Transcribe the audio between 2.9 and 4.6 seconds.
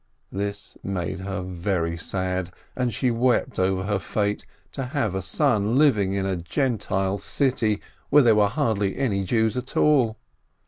she wept over her fate—